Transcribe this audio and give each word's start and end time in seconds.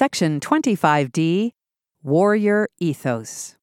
Section 0.00 0.40
25D 0.40 1.50
Warrior 2.02 2.68
Ethos. 2.78 3.56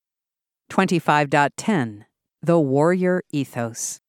25.10 0.70 2.04
The 2.44 2.60
Warrior 2.60 3.24
Ethos. 3.32 4.00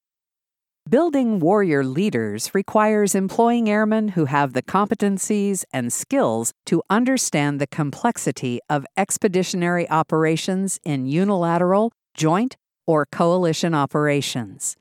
Building 0.86 1.38
warrior 1.38 1.82
leaders 1.82 2.54
requires 2.54 3.14
employing 3.14 3.70
airmen 3.70 4.08
who 4.08 4.26
have 4.26 4.52
the 4.52 4.62
competencies 4.62 5.64
and 5.72 5.90
skills 5.90 6.52
to 6.66 6.82
understand 6.90 7.62
the 7.62 7.66
complexity 7.66 8.60
of 8.68 8.84
expeditionary 8.94 9.88
operations 9.88 10.78
in 10.84 11.06
unilateral, 11.06 11.92
joint, 12.12 12.58
or 12.86 13.06
coalition 13.06 13.74
operations. 13.74 14.76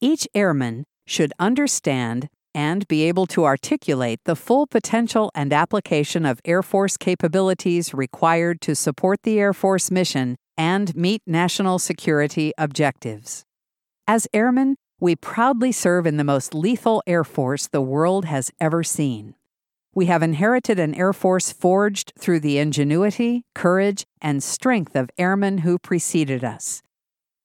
Each 0.00 0.26
airman 0.34 0.82
should 1.06 1.32
understand 1.38 2.28
and 2.54 2.86
be 2.88 3.02
able 3.02 3.26
to 3.26 3.44
articulate 3.44 4.20
the 4.24 4.36
full 4.36 4.66
potential 4.66 5.30
and 5.34 5.52
application 5.52 6.26
of 6.26 6.40
Air 6.44 6.62
Force 6.62 6.96
capabilities 6.96 7.94
required 7.94 8.60
to 8.62 8.74
support 8.74 9.22
the 9.22 9.38
Air 9.38 9.52
Force 9.52 9.90
mission 9.90 10.36
and 10.56 10.94
meet 10.94 11.22
national 11.26 11.78
security 11.78 12.52
objectives. 12.58 13.44
As 14.06 14.28
airmen, 14.32 14.76
we 15.00 15.16
proudly 15.16 15.72
serve 15.72 16.06
in 16.06 16.16
the 16.16 16.24
most 16.24 16.54
lethal 16.54 17.02
Air 17.06 17.24
Force 17.24 17.66
the 17.66 17.80
world 17.80 18.24
has 18.26 18.50
ever 18.60 18.82
seen. 18.82 19.34
We 19.94 20.06
have 20.06 20.22
inherited 20.22 20.78
an 20.78 20.94
Air 20.94 21.12
Force 21.12 21.52
forged 21.52 22.12
through 22.18 22.40
the 22.40 22.58
ingenuity, 22.58 23.44
courage, 23.54 24.06
and 24.20 24.42
strength 24.42 24.96
of 24.96 25.10
airmen 25.18 25.58
who 25.58 25.78
preceded 25.78 26.42
us. 26.42 26.82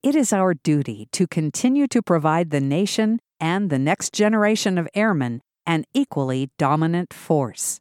It 0.04 0.16
is 0.16 0.32
our 0.32 0.54
duty 0.54 1.10
to 1.12 1.28
continue 1.28 1.88
to 1.88 2.02
provide 2.02 2.52
the 2.52 2.62
nation 2.62 3.20
and 3.40 3.70
the 3.70 3.80
next 3.80 4.14
generation 4.14 4.78
of 4.78 4.88
airmen 4.94 5.42
an 5.66 5.84
equally 5.94 6.50
dominant 6.58 7.14
force. 7.14 7.80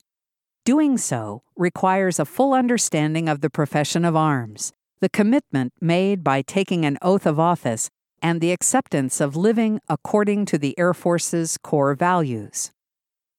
Doing 0.64 0.98
so 0.98 1.42
requires 1.56 2.18
a 2.18 2.24
full 2.24 2.52
understanding 2.52 3.28
of 3.28 3.40
the 3.40 3.48
profession 3.48 4.04
of 4.04 4.16
arms, 4.16 4.72
the 5.00 5.08
commitment 5.08 5.72
made 5.80 6.24
by 6.24 6.42
taking 6.42 6.84
an 6.84 6.98
oath 7.00 7.26
of 7.26 7.38
office, 7.38 7.88
and 8.20 8.40
the 8.40 8.50
acceptance 8.50 9.20
of 9.20 9.36
living 9.36 9.80
according 9.88 10.46
to 10.46 10.58
the 10.58 10.76
Air 10.78 10.92
Force's 10.92 11.56
core 11.58 11.94
values. 11.94 12.72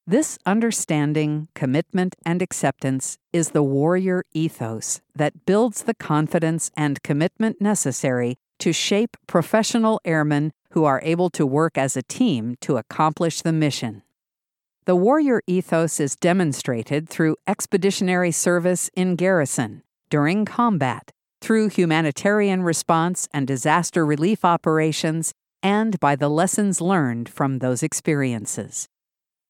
This 0.06 0.38
understanding, 0.46 1.48
commitment, 1.54 2.16
and 2.24 2.40
acceptance 2.40 3.18
is 3.30 3.50
the 3.50 3.62
warrior 3.62 4.24
ethos 4.32 5.02
that 5.14 5.44
builds 5.44 5.82
the 5.82 5.92
confidence 5.92 6.70
and 6.74 7.02
commitment 7.02 7.60
necessary 7.60 8.38
to 8.60 8.72
shape 8.72 9.18
professional 9.26 10.00
airmen 10.06 10.52
who 10.72 10.84
are 10.84 11.00
able 11.02 11.30
to 11.30 11.46
work 11.46 11.78
as 11.78 11.96
a 11.96 12.02
team 12.02 12.56
to 12.60 12.76
accomplish 12.76 13.42
the 13.42 13.52
mission. 13.52 14.02
The 14.84 14.96
warrior 14.96 15.42
ethos 15.46 16.00
is 16.00 16.16
demonstrated 16.16 17.08
through 17.08 17.36
expeditionary 17.46 18.32
service 18.32 18.90
in 18.94 19.16
garrison, 19.16 19.82
during 20.08 20.44
combat, 20.44 21.10
through 21.40 21.68
humanitarian 21.68 22.62
response 22.62 23.28
and 23.32 23.46
disaster 23.46 24.04
relief 24.04 24.44
operations, 24.44 25.32
and 25.62 25.98
by 26.00 26.16
the 26.16 26.28
lessons 26.28 26.80
learned 26.80 27.28
from 27.28 27.58
those 27.58 27.82
experiences. 27.82 28.88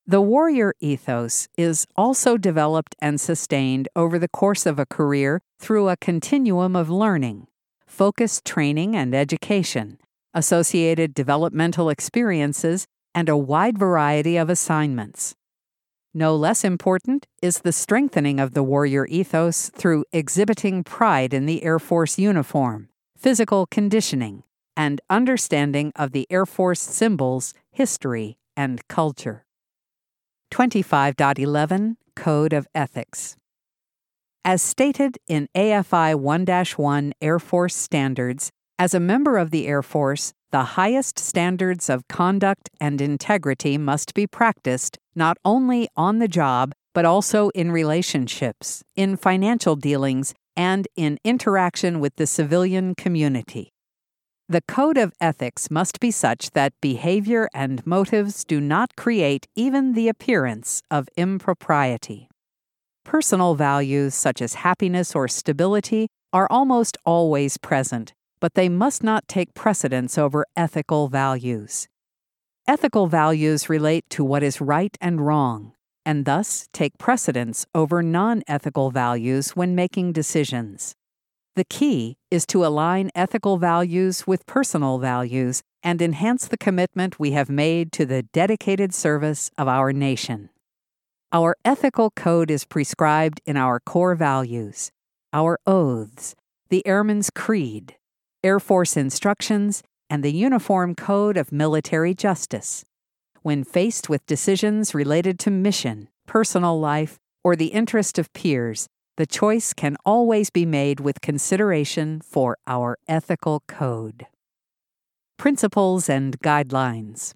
The 0.06 0.22
warrior 0.22 0.74
ethos 0.80 1.48
is 1.58 1.86
also 1.94 2.38
developed 2.38 2.96
and 2.98 3.20
sustained 3.20 3.88
over 3.94 4.18
the 4.18 4.28
course 4.28 4.64
of 4.64 4.78
a 4.78 4.86
career 4.86 5.42
through 5.58 5.88
a 5.88 5.98
continuum 5.98 6.74
of 6.74 6.88
learning, 6.88 7.46
focused 7.86 8.44
training 8.44 8.96
and 8.96 9.14
education, 9.14 9.98
associated 10.34 11.14
developmental 11.14 11.88
experiences, 11.90 12.86
and 13.14 13.28
a 13.28 13.36
wide 13.36 13.78
variety 13.78 14.36
of 14.36 14.50
assignments. 14.50 15.34
No 16.14 16.34
less 16.34 16.64
important 16.64 17.26
is 17.42 17.60
the 17.60 17.72
strengthening 17.72 18.40
of 18.40 18.54
the 18.54 18.62
warrior 18.62 19.06
ethos 19.06 19.70
through 19.70 20.04
exhibiting 20.12 20.84
pride 20.84 21.34
in 21.34 21.46
the 21.46 21.62
Air 21.62 21.78
Force 21.78 22.18
uniform, 22.18 22.88
physical 23.16 23.66
conditioning, 23.66 24.42
and 24.76 25.00
understanding 25.10 25.92
of 25.96 26.12
the 26.12 26.26
Air 26.30 26.46
Force 26.46 26.80
symbols, 26.80 27.54
history, 27.70 28.38
and 28.56 28.86
culture. 28.88 29.44
25.11 30.52 31.96
Code 32.14 32.52
of 32.52 32.66
Ethics 32.74 33.36
as 34.48 34.62
stated 34.62 35.18
in 35.26 35.46
AFI 35.54 36.14
1 36.14 36.46
1 36.76 37.12
Air 37.20 37.38
Force 37.38 37.76
Standards, 37.76 38.50
as 38.78 38.94
a 38.94 39.00
member 39.00 39.36
of 39.38 39.50
the 39.50 39.66
Air 39.66 39.82
Force, 39.82 40.32
the 40.50 40.62
highest 40.62 41.18
standards 41.18 41.90
of 41.90 42.06
conduct 42.08 42.70
and 42.80 43.00
integrity 43.00 43.76
must 43.76 44.14
be 44.14 44.26
practiced 44.26 44.96
not 45.14 45.36
only 45.44 45.88
on 45.96 46.20
the 46.20 46.28
job, 46.28 46.72
but 46.94 47.04
also 47.04 47.48
in 47.50 47.72
relationships, 47.72 48.82
in 48.94 49.16
financial 49.16 49.76
dealings, 49.76 50.32
and 50.56 50.88
in 50.96 51.18
interaction 51.24 52.00
with 52.00 52.16
the 52.16 52.26
civilian 52.26 52.94
community. 52.94 53.70
The 54.48 54.62
code 54.62 54.96
of 54.96 55.12
ethics 55.20 55.70
must 55.70 56.00
be 56.00 56.10
such 56.10 56.52
that 56.52 56.72
behavior 56.80 57.50
and 57.52 57.86
motives 57.86 58.44
do 58.44 58.60
not 58.60 58.96
create 58.96 59.46
even 59.54 59.92
the 59.92 60.08
appearance 60.08 60.82
of 60.90 61.08
impropriety. 61.16 62.28
Personal 63.04 63.54
values 63.54 64.14
such 64.14 64.40
as 64.40 64.54
happiness 64.54 65.14
or 65.14 65.28
stability 65.28 66.08
are 66.32 66.46
almost 66.50 66.96
always 67.04 67.58
present, 67.58 68.14
but 68.40 68.54
they 68.54 68.68
must 68.68 69.02
not 69.02 69.28
take 69.28 69.54
precedence 69.54 70.18
over 70.18 70.46
ethical 70.56 71.08
values. 71.08 71.88
Ethical 72.66 73.06
values 73.06 73.68
relate 73.68 74.04
to 74.10 74.22
what 74.24 74.42
is 74.42 74.60
right 74.60 74.96
and 75.00 75.26
wrong, 75.26 75.72
and 76.04 76.24
thus 76.24 76.68
take 76.72 76.98
precedence 76.98 77.66
over 77.74 78.02
non 78.02 78.42
ethical 78.46 78.90
values 78.90 79.50
when 79.50 79.74
making 79.74 80.12
decisions. 80.12 80.94
The 81.56 81.64
key 81.64 82.18
is 82.30 82.46
to 82.46 82.64
align 82.64 83.10
ethical 83.14 83.58
values 83.58 84.26
with 84.26 84.46
personal 84.46 84.98
values 84.98 85.62
and 85.82 86.00
enhance 86.00 86.46
the 86.46 86.58
commitment 86.58 87.18
we 87.18 87.32
have 87.32 87.48
made 87.48 87.90
to 87.92 88.06
the 88.06 88.22
dedicated 88.22 88.94
service 88.94 89.50
of 89.58 89.66
our 89.66 89.92
nation. 89.92 90.50
Our 91.32 91.56
ethical 91.64 92.10
code 92.10 92.50
is 92.50 92.64
prescribed 92.64 93.40
in 93.44 93.56
our 93.56 93.80
core 93.80 94.14
values, 94.14 94.92
our 95.32 95.58
oaths, 95.66 96.34
the 96.68 96.86
Airman's 96.86 97.28
Creed, 97.30 97.96
Air 98.44 98.60
Force 98.60 98.96
instructions, 98.96 99.82
and 100.08 100.22
the 100.22 100.32
Uniform 100.32 100.94
Code 100.94 101.36
of 101.36 101.50
Military 101.50 102.14
Justice. 102.14 102.84
When 103.42 103.64
faced 103.64 104.08
with 104.08 104.26
decisions 104.26 104.94
related 104.94 105.38
to 105.40 105.50
mission, 105.50 106.08
personal 106.26 106.78
life, 106.78 107.18
or 107.42 107.56
the 107.56 107.66
interest 107.66 108.18
of 108.18 108.32
peers, 108.32 108.86
the 109.16 109.26
choice 109.26 109.72
can 109.72 109.96
always 110.04 110.50
be 110.50 110.64
made 110.64 111.00
with 111.00 111.20
consideration 111.20 112.20
for 112.20 112.56
our 112.66 112.96
ethical 113.08 113.62
code. 113.66 114.26
Principles 115.36 116.08
and 116.08 116.38
Guidelines 116.40 117.34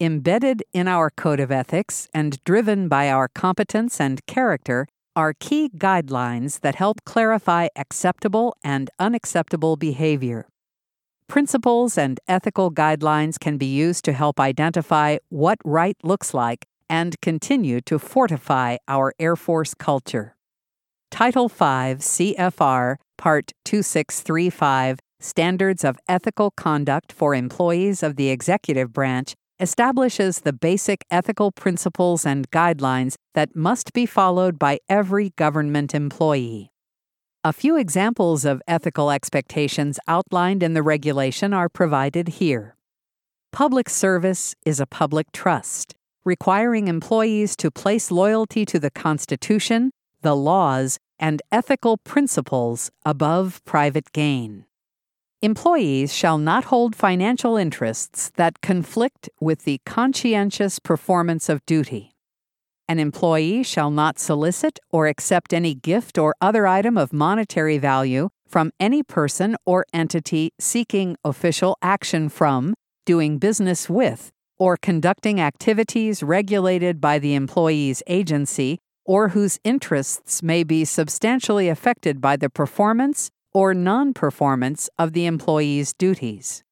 Embedded 0.00 0.62
in 0.72 0.86
our 0.86 1.10
code 1.10 1.40
of 1.40 1.50
ethics 1.50 2.08
and 2.14 2.38
driven 2.44 2.86
by 2.86 3.10
our 3.10 3.26
competence 3.26 4.00
and 4.00 4.24
character 4.26 4.86
are 5.18 5.34
key 5.34 5.68
guidelines 5.76 6.60
that 6.60 6.76
help 6.76 7.04
clarify 7.04 7.66
acceptable 7.74 8.54
and 8.62 8.88
unacceptable 9.00 9.74
behavior. 9.74 10.46
Principles 11.26 11.98
and 11.98 12.20
ethical 12.28 12.70
guidelines 12.70 13.36
can 13.36 13.58
be 13.58 13.66
used 13.66 14.04
to 14.04 14.12
help 14.12 14.38
identify 14.38 15.16
what 15.28 15.58
right 15.64 15.96
looks 16.04 16.34
like 16.34 16.66
and 16.88 17.20
continue 17.20 17.80
to 17.80 17.98
fortify 17.98 18.76
our 18.86 19.12
Air 19.18 19.34
Force 19.34 19.74
culture. 19.74 20.36
Title 21.10 21.48
5 21.48 21.98
CFR 21.98 22.94
Part 23.16 23.50
2635 23.64 25.00
Standards 25.18 25.82
of 25.82 25.98
Ethical 26.08 26.52
Conduct 26.52 27.10
for 27.12 27.34
Employees 27.34 28.04
of 28.04 28.14
the 28.14 28.30
Executive 28.30 28.92
Branch 28.92 29.34
establishes 29.60 30.40
the 30.40 30.52
basic 30.52 31.04
ethical 31.10 31.50
principles 31.52 32.24
and 32.24 32.50
guidelines 32.50 33.16
that 33.34 33.56
must 33.56 33.92
be 33.92 34.06
followed 34.06 34.58
by 34.58 34.78
every 34.88 35.30
government 35.30 35.94
employee. 35.94 36.70
A 37.44 37.52
few 37.52 37.76
examples 37.76 38.44
of 38.44 38.62
ethical 38.68 39.10
expectations 39.10 39.98
outlined 40.06 40.62
in 40.62 40.74
the 40.74 40.82
regulation 40.82 41.54
are 41.54 41.68
provided 41.68 42.28
here. 42.28 42.76
Public 43.52 43.88
service 43.88 44.54
is 44.66 44.80
a 44.80 44.86
public 44.86 45.32
trust, 45.32 45.94
requiring 46.24 46.88
employees 46.88 47.56
to 47.56 47.70
place 47.70 48.10
loyalty 48.10 48.64
to 48.66 48.78
the 48.78 48.90
Constitution, 48.90 49.90
the 50.22 50.36
laws, 50.36 50.98
and 51.18 51.40
ethical 51.50 51.96
principles 51.96 52.90
above 53.04 53.64
private 53.64 54.12
gain. 54.12 54.64
Employees 55.40 56.12
shall 56.12 56.36
not 56.36 56.64
hold 56.64 56.96
financial 56.96 57.56
interests 57.56 58.32
that 58.34 58.60
conflict 58.60 59.30
with 59.40 59.62
the 59.62 59.80
conscientious 59.86 60.80
performance 60.80 61.48
of 61.48 61.64
duty. 61.64 62.10
An 62.88 62.98
employee 62.98 63.62
shall 63.62 63.92
not 63.92 64.18
solicit 64.18 64.80
or 64.90 65.06
accept 65.06 65.52
any 65.52 65.76
gift 65.76 66.18
or 66.18 66.34
other 66.40 66.66
item 66.66 66.98
of 66.98 67.12
monetary 67.12 67.78
value 67.78 68.30
from 68.48 68.72
any 68.80 69.04
person 69.04 69.54
or 69.64 69.86
entity 69.92 70.50
seeking 70.58 71.16
official 71.24 71.76
action 71.82 72.28
from, 72.28 72.74
doing 73.06 73.38
business 73.38 73.88
with, 73.88 74.32
or 74.58 74.76
conducting 74.76 75.40
activities 75.40 76.20
regulated 76.20 77.00
by 77.00 77.20
the 77.20 77.36
employee's 77.36 78.02
agency 78.08 78.80
or 79.04 79.28
whose 79.28 79.60
interests 79.62 80.42
may 80.42 80.64
be 80.64 80.84
substantially 80.84 81.68
affected 81.68 82.20
by 82.20 82.36
the 82.36 82.50
performance 82.50 83.30
or 83.58 83.74
non 83.74 84.14
performance 84.14 84.88
of 85.00 85.14
the 85.14 85.26
employee's 85.26 85.92
duties. 85.92 86.62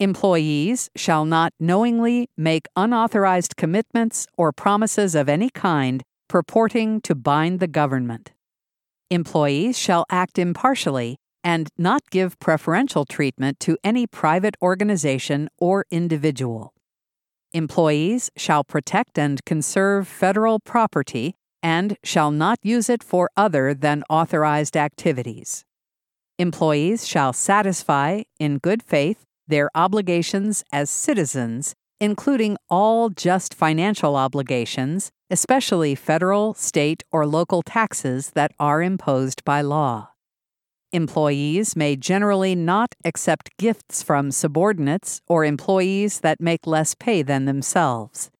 Employees 0.00 0.88
shall 0.96 1.26
not 1.26 1.52
knowingly 1.60 2.30
make 2.34 2.66
unauthorized 2.74 3.56
commitments 3.58 4.26
or 4.38 4.50
promises 4.50 5.14
of 5.14 5.28
any 5.28 5.50
kind 5.50 6.02
purporting 6.26 7.02
to 7.02 7.14
bind 7.14 7.60
the 7.60 7.66
government. 7.66 8.32
Employees 9.10 9.76
shall 9.76 10.06
act 10.08 10.38
impartially 10.38 11.18
and 11.52 11.68
not 11.76 12.00
give 12.10 12.38
preferential 12.38 13.04
treatment 13.04 13.60
to 13.60 13.76
any 13.84 14.06
private 14.06 14.56
organization 14.62 15.50
or 15.58 15.84
individual. 15.90 16.72
Employees 17.52 18.30
shall 18.34 18.64
protect 18.64 19.18
and 19.18 19.44
conserve 19.44 20.08
federal 20.08 20.58
property 20.58 21.34
and 21.62 21.98
shall 22.02 22.30
not 22.30 22.58
use 22.62 22.88
it 22.88 23.04
for 23.04 23.28
other 23.36 23.74
than 23.74 24.02
authorized 24.08 24.74
activities. 24.74 25.66
Employees 26.38 27.06
shall 27.06 27.32
satisfy, 27.32 28.22
in 28.40 28.58
good 28.58 28.82
faith, 28.82 29.24
their 29.46 29.70
obligations 29.72 30.64
as 30.72 30.90
citizens, 30.90 31.74
including 32.00 32.56
all 32.68 33.08
just 33.08 33.54
financial 33.54 34.16
obligations, 34.16 35.12
especially 35.30 35.94
federal, 35.94 36.52
state, 36.54 37.04
or 37.12 37.24
local 37.24 37.62
taxes 37.62 38.30
that 38.30 38.50
are 38.58 38.82
imposed 38.82 39.44
by 39.44 39.60
law. 39.60 40.08
Employees 40.90 41.76
may 41.76 41.94
generally 41.94 42.56
not 42.56 42.96
accept 43.04 43.56
gifts 43.56 44.02
from 44.02 44.32
subordinates 44.32 45.20
or 45.28 45.44
employees 45.44 46.20
that 46.20 46.40
make 46.40 46.66
less 46.66 46.96
pay 46.96 47.22
than 47.22 47.44
themselves. 47.44 48.30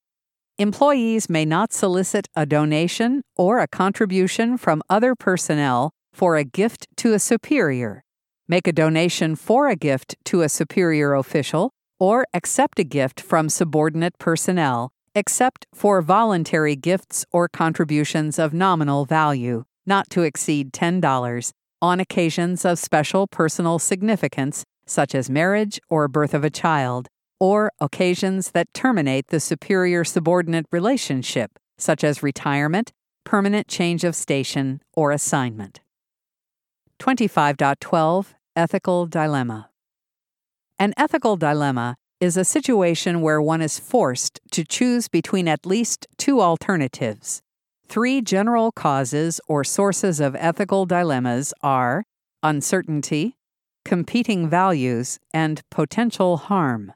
Employees 0.59 1.29
may 1.29 1.45
not 1.45 1.73
solicit 1.73 2.29
a 2.35 2.45
donation 2.45 3.23
or 3.37 3.61
a 3.61 3.69
contribution 3.69 4.57
from 4.59 4.83
other 4.89 5.15
personnel 5.15 5.93
for 6.15 6.37
a 6.37 6.45
gift 6.45 6.87
to 6.97 7.13
a 7.13 7.19
superior, 7.19 8.05
make 8.47 8.69
a 8.69 8.73
donation 8.73 9.35
for 9.35 9.69
a 9.69 9.75
gift 9.75 10.15
to 10.25 10.43
a 10.43 10.49
superior 10.49 11.13
official, 11.13 11.73
or 11.99 12.25
accept 12.33 12.79
a 12.79 12.85
gift 12.85 13.21
from 13.21 13.49
subordinate 13.49 14.17
personnel, 14.19 14.93
except 15.17 15.67
for 15.75 16.01
voluntary 16.01 16.77
gifts 16.77 17.25
or 17.33 17.49
contributions 17.49 18.39
of 18.39 18.55
nominal 18.55 19.05
value, 19.05 19.65
not 19.87 20.09
to 20.09 20.23
exceed 20.23 20.73
$10, 20.73 21.53
on 21.83 21.99
occasions 21.99 22.65
of 22.65 22.79
special 22.79 23.27
personal 23.27 23.81
significance, 23.81 24.65
such 24.87 25.17
as 25.17 25.29
marriage 25.29 25.81
or 25.91 26.07
birth 26.07 26.33
of 26.33 26.45
a 26.45 26.51
child, 26.51 27.09
or 27.41 27.73
occasions 27.81 28.53
that 28.53 28.73
terminate 28.73 29.27
the 29.29 29.41
superior 29.41 30.05
subordinate 30.05 30.67
relationship, 30.71 31.59
such 31.77 32.05
as 32.05 32.23
retirement, 32.23 32.93
permanent 33.25 33.67
change 33.67 34.05
of 34.05 34.15
station, 34.15 34.81
or 34.95 35.11
assignment. 35.11 35.81
25.12 37.01 38.35
Ethical 38.57 39.07
Dilemma 39.07 39.69
An 40.79 40.95
ethical 40.97 41.37
dilemma 41.37 41.97
is 42.21 42.37
a 42.37 42.45
situation 42.45 43.21
where 43.21 43.43
one 43.43 43.61
is 43.61 43.79
forced 43.79 44.41
to 44.53 44.65
choose 44.65 45.09
between 45.09 45.47
at 45.49 45.67
least 45.67 46.07
two 46.17 46.41
alternatives. 46.41 47.43
Three 47.89 48.23
general 48.23 48.73
causes 48.73 49.41
or 49.47 49.65
sources 49.65 50.21
of 50.21 50.35
ethical 50.37 50.87
dilemmas 50.87 51.53
are 51.63 52.05
uncertainty, 52.43 53.37
competing 53.85 54.49
values, 54.49 55.19
and 55.33 55.63
potential 55.71 56.37
harm. 56.39 56.93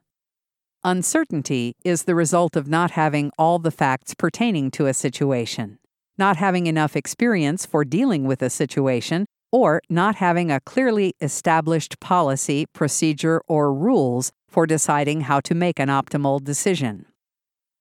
Uncertainty 0.84 1.74
is 1.84 2.04
the 2.04 2.14
result 2.14 2.56
of 2.56 2.68
not 2.68 2.92
having 2.92 3.30
all 3.36 3.58
the 3.58 3.70
facts 3.70 4.14
pertaining 4.14 4.70
to 4.70 4.86
a 4.86 4.94
situation, 4.94 5.78
not 6.16 6.36
having 6.36 6.66
enough 6.66 6.96
experience 6.96 7.66
for 7.66 7.84
dealing 7.84 8.24
with 8.24 8.40
a 8.40 8.48
situation, 8.48 9.26
or 9.50 9.80
not 9.88 10.16
having 10.16 10.50
a 10.50 10.60
clearly 10.60 11.14
established 11.20 12.00
policy, 12.00 12.66
procedure, 12.72 13.40
or 13.48 13.72
rules 13.72 14.32
for 14.48 14.66
deciding 14.66 15.22
how 15.22 15.40
to 15.40 15.54
make 15.54 15.78
an 15.78 15.88
optimal 15.88 16.42
decision. 16.42 17.06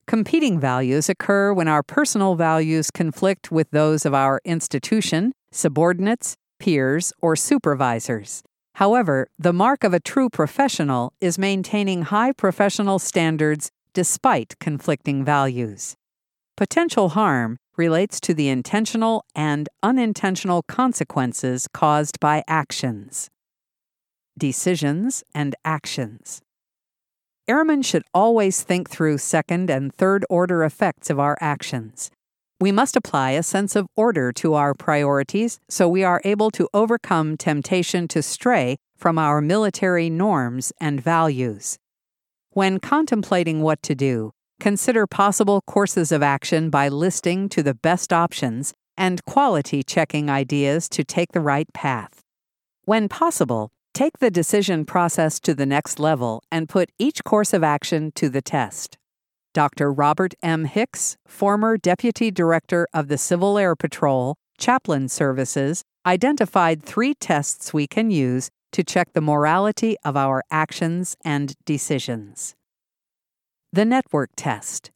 Competing 0.06 0.58
values 0.58 1.08
occur 1.08 1.52
when 1.52 1.68
our 1.68 1.82
personal 1.82 2.34
values 2.34 2.90
conflict 2.90 3.52
with 3.52 3.70
those 3.70 4.06
of 4.06 4.14
our 4.14 4.40
institution, 4.44 5.32
subordinates, 5.52 6.34
peers, 6.58 7.12
or 7.20 7.36
supervisors. 7.36 8.42
However, 8.76 9.28
the 9.38 9.52
mark 9.52 9.84
of 9.84 9.92
a 9.92 10.00
true 10.00 10.30
professional 10.30 11.12
is 11.20 11.38
maintaining 11.38 12.02
high 12.02 12.32
professional 12.32 12.98
standards 12.98 13.70
despite 13.92 14.54
conflicting 14.60 15.24
values. 15.24 15.96
Potential 16.56 17.10
harm 17.10 17.58
relates 17.78 18.20
to 18.20 18.34
the 18.34 18.48
intentional 18.48 19.24
and 19.34 19.68
unintentional 19.82 20.62
consequences 20.64 21.68
caused 21.72 22.20
by 22.20 22.42
actions. 22.48 23.30
Decisions 24.36 25.22
and 25.34 25.54
actions. 25.64 26.42
Airmen 27.48 27.80
should 27.80 28.02
always 28.12 28.62
think 28.62 28.90
through 28.90 29.16
second 29.16 29.70
and 29.70 29.94
third 29.94 30.26
order 30.28 30.64
effects 30.64 31.08
of 31.08 31.18
our 31.18 31.38
actions. 31.40 32.10
We 32.60 32.72
must 32.72 32.96
apply 32.96 33.30
a 33.30 33.42
sense 33.42 33.76
of 33.76 33.86
order 33.96 34.32
to 34.32 34.54
our 34.54 34.74
priorities 34.74 35.60
so 35.70 35.88
we 35.88 36.02
are 36.02 36.20
able 36.24 36.50
to 36.50 36.68
overcome 36.74 37.36
temptation 37.36 38.08
to 38.08 38.22
stray 38.22 38.76
from 38.96 39.16
our 39.16 39.40
military 39.40 40.10
norms 40.10 40.72
and 40.80 41.00
values. 41.00 41.78
When 42.50 42.80
contemplating 42.80 43.62
what 43.62 43.80
to 43.84 43.94
do, 43.94 44.32
Consider 44.60 45.06
possible 45.06 45.60
courses 45.60 46.10
of 46.10 46.22
action 46.22 46.68
by 46.68 46.88
listing 46.88 47.48
to 47.50 47.62
the 47.62 47.74
best 47.74 48.12
options 48.12 48.74
and 48.96 49.24
quality 49.24 49.84
checking 49.84 50.28
ideas 50.28 50.88
to 50.88 51.04
take 51.04 51.30
the 51.30 51.40
right 51.40 51.72
path. 51.72 52.22
When 52.84 53.08
possible, 53.08 53.70
take 53.94 54.18
the 54.18 54.32
decision 54.32 54.84
process 54.84 55.38
to 55.40 55.54
the 55.54 55.66
next 55.66 56.00
level 56.00 56.42
and 56.50 56.68
put 56.68 56.90
each 56.98 57.22
course 57.22 57.52
of 57.52 57.62
action 57.62 58.10
to 58.16 58.28
the 58.28 58.42
test. 58.42 58.98
Dr. 59.54 59.92
Robert 59.92 60.34
M. 60.42 60.64
Hicks, 60.64 61.16
former 61.26 61.76
Deputy 61.76 62.30
Director 62.32 62.88
of 62.92 63.06
the 63.06 63.18
Civil 63.18 63.58
Air 63.58 63.76
Patrol, 63.76 64.34
Chaplain 64.58 65.08
Services, 65.08 65.84
identified 66.04 66.82
three 66.82 67.14
tests 67.14 67.72
we 67.72 67.86
can 67.86 68.10
use 68.10 68.50
to 68.72 68.82
check 68.82 69.12
the 69.12 69.20
morality 69.20 69.96
of 70.04 70.16
our 70.16 70.42
actions 70.50 71.16
and 71.24 71.54
decisions. 71.64 72.56
The 73.70 73.84
network 73.84 74.30
test. 74.34 74.92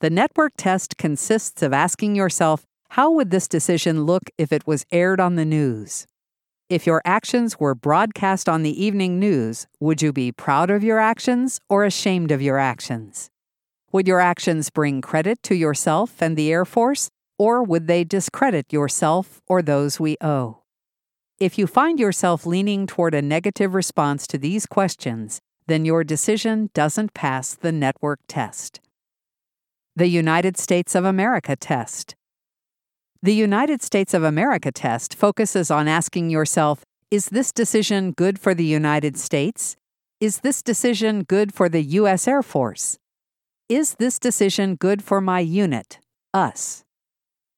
The 0.00 0.10
network 0.10 0.54
test 0.56 0.96
consists 0.96 1.62
of 1.62 1.72
asking 1.72 2.16
yourself 2.16 2.66
how 2.90 3.12
would 3.12 3.30
this 3.30 3.46
decision 3.46 4.02
look 4.02 4.24
if 4.36 4.50
it 4.50 4.66
was 4.66 4.84
aired 4.90 5.20
on 5.20 5.36
the 5.36 5.44
news? 5.44 6.08
If 6.68 6.84
your 6.84 7.00
actions 7.04 7.60
were 7.60 7.76
broadcast 7.76 8.48
on 8.48 8.64
the 8.64 8.84
evening 8.84 9.20
news, 9.20 9.68
would 9.78 10.02
you 10.02 10.12
be 10.12 10.32
proud 10.32 10.68
of 10.68 10.82
your 10.82 10.98
actions 10.98 11.60
or 11.68 11.84
ashamed 11.84 12.32
of 12.32 12.42
your 12.42 12.58
actions? 12.58 13.30
Would 13.92 14.08
your 14.08 14.18
actions 14.18 14.68
bring 14.70 15.00
credit 15.00 15.40
to 15.44 15.54
yourself 15.54 16.20
and 16.20 16.36
the 16.36 16.50
Air 16.50 16.64
Force, 16.64 17.08
or 17.38 17.62
would 17.62 17.86
they 17.86 18.02
discredit 18.02 18.72
yourself 18.72 19.40
or 19.46 19.62
those 19.62 20.00
we 20.00 20.16
owe? 20.20 20.64
If 21.38 21.56
you 21.56 21.68
find 21.68 22.00
yourself 22.00 22.44
leaning 22.44 22.88
toward 22.88 23.14
a 23.14 23.22
negative 23.22 23.74
response 23.74 24.26
to 24.26 24.38
these 24.38 24.66
questions, 24.66 25.40
then 25.70 25.84
your 25.84 26.02
decision 26.02 26.70
doesn't 26.74 27.14
pass 27.14 27.54
the 27.54 27.72
network 27.72 28.20
test. 28.26 28.80
The 29.94 30.08
United 30.08 30.56
States 30.56 30.94
of 30.94 31.04
America 31.04 31.56
test. 31.56 32.16
The 33.22 33.34
United 33.34 33.82
States 33.82 34.14
of 34.14 34.24
America 34.24 34.72
test 34.72 35.14
focuses 35.14 35.70
on 35.70 35.88
asking 35.88 36.30
yourself 36.30 36.84
Is 37.10 37.26
this 37.26 37.52
decision 37.52 38.12
good 38.12 38.38
for 38.38 38.54
the 38.54 38.64
United 38.64 39.16
States? 39.16 39.76
Is 40.20 40.40
this 40.40 40.62
decision 40.62 41.22
good 41.22 41.52
for 41.54 41.68
the 41.68 41.82
U.S. 41.82 42.26
Air 42.26 42.42
Force? 42.42 42.98
Is 43.68 43.94
this 43.94 44.18
decision 44.18 44.74
good 44.74 45.02
for 45.02 45.20
my 45.20 45.40
unit, 45.40 45.98
us? 46.34 46.84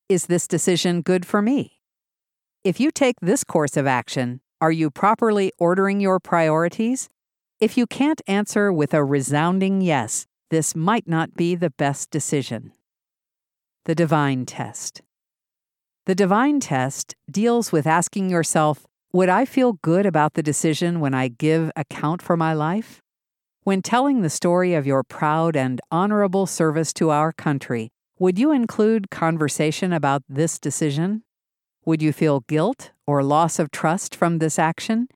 Is 0.09 0.26
this 0.26 0.47
decision 0.47 1.00
good 1.00 1.25
for 1.25 1.40
me? 1.40 1.81
If 2.64 2.78
you 2.78 2.90
take 2.90 3.16
this 3.21 3.45
course 3.45 3.76
of 3.76 3.87
action, 3.87 4.40
are 4.61 4.71
you 4.71 4.90
properly 4.90 5.52
ordering 5.59 6.00
your 6.00 6.21
priorities 6.21 7.09
if 7.62 7.76
you 7.76 7.87
can't 7.87 8.21
answer 8.26 8.73
with 8.73 8.92
a 8.92 9.04
resounding 9.04 9.81
yes, 9.81 10.26
this 10.50 10.75
might 10.75 11.07
not 11.07 11.37
be 11.37 11.54
the 11.54 11.71
best 11.71 12.11
decision. 12.11 12.73
The 13.85 13.95
Divine 13.95 14.47
Test. 14.47 15.00
The 16.07 16.16
Divine 16.16 16.59
Test 16.59 17.14
deals 17.31 17.71
with 17.71 17.87
asking 17.87 18.28
yourself 18.28 18.85
Would 19.12 19.28
I 19.28 19.45
feel 19.45 19.75
good 19.75 20.07
about 20.07 20.35
the 20.35 20.42
decision 20.42 20.99
when 20.99 21.14
I 21.14 21.28
give 21.28 21.71
account 21.76 22.21
for 22.21 22.37
my 22.37 22.52
life? 22.52 23.00
When 23.62 23.81
telling 23.81 24.23
the 24.23 24.28
story 24.28 24.75
of 24.75 24.85
your 24.85 25.04
proud 25.04 25.54
and 25.54 25.81
honorable 25.88 26.47
service 26.47 26.92
to 26.95 27.11
our 27.11 27.33
country, 27.33 27.92
would 28.19 28.40
you 28.40 28.50
include 28.50 29.09
conversation 29.09 29.92
about 29.92 30.25
this 30.28 30.59
decision? 30.59 31.23
Would 31.85 32.02
you 32.02 32.12
feel 32.12 32.40
guilt 32.40 32.90
or 33.07 33.23
loss 33.23 33.61
of 33.61 33.71
trust 33.71 34.16
from 34.16 34.40
this 34.40 34.59
action? 34.59 35.07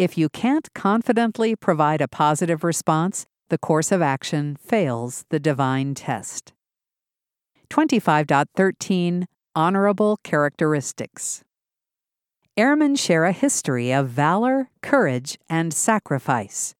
If 0.00 0.16
you 0.16 0.30
can't 0.30 0.72
confidently 0.72 1.54
provide 1.54 2.00
a 2.00 2.08
positive 2.08 2.64
response, 2.64 3.26
the 3.50 3.58
course 3.58 3.92
of 3.92 4.00
action 4.00 4.56
fails 4.56 5.26
the 5.28 5.38
divine 5.38 5.94
test. 5.94 6.54
25.13 7.68 9.26
Honorable 9.54 10.18
Characteristics. 10.24 11.44
Airmen 12.56 12.96
share 12.96 13.26
a 13.26 13.32
history 13.32 13.92
of 13.92 14.08
valor, 14.08 14.70
courage, 14.80 15.36
and 15.50 15.74
sacrifice. 15.74 16.74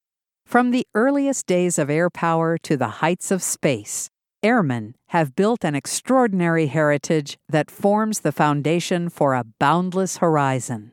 From 0.47 0.71
the 0.71 0.87
earliest 0.95 1.47
days 1.47 1.79
of 1.79 1.91
air 1.91 2.09
power 2.09 2.57
to 2.57 2.75
the 2.75 3.03
heights 3.05 3.31
of 3.31 3.43
space, 3.43 4.09
airmen 4.43 4.95
have 5.09 5.37
built 5.37 5.63
an 5.63 5.75
extraordinary 5.75 6.69
heritage 6.69 7.37
that 7.51 7.71
forms 7.71 8.21
the 8.21 8.33
foundation 8.33 9.11
for 9.11 9.35
a 9.35 9.45
boundless 9.59 10.17
horizon. 10.17 10.93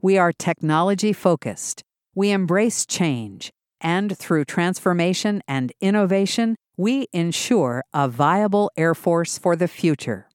We 0.00 0.16
are 0.16 0.32
technology 0.32 1.12
focused, 1.12 1.82
we 2.14 2.30
embrace 2.30 2.86
change, 2.86 3.50
and 3.80 4.16
through 4.16 4.44
transformation 4.44 5.42
and 5.48 5.72
innovation, 5.80 6.54
we 6.76 7.08
ensure 7.12 7.82
a 7.92 8.08
viable 8.08 8.70
Air 8.76 8.94
Force 8.94 9.38
for 9.38 9.56
the 9.56 9.66
future. 9.66 10.28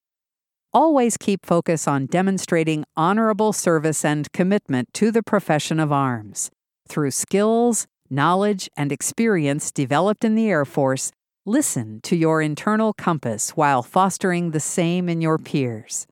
Always 0.74 1.16
keep 1.16 1.46
focus 1.46 1.88
on 1.88 2.04
demonstrating 2.04 2.84
honorable 2.94 3.54
service 3.54 4.04
and 4.04 4.30
commitment 4.32 4.92
to 4.94 5.10
the 5.10 5.22
profession 5.22 5.80
of 5.80 5.90
arms. 5.90 6.50
Through 6.86 7.12
skills, 7.12 7.86
knowledge, 8.10 8.68
and 8.76 8.92
experience 8.92 9.72
developed 9.72 10.26
in 10.26 10.34
the 10.34 10.50
Air 10.50 10.66
Force, 10.66 11.10
listen 11.46 12.00
to 12.02 12.16
your 12.16 12.42
internal 12.42 12.92
compass 12.92 13.50
while 13.50 13.82
fostering 13.82 14.50
the 14.50 14.60
same 14.60 15.08
in 15.08 15.22
your 15.22 15.38
peers. 15.38 16.06